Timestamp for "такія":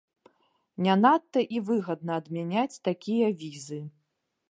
2.89-3.33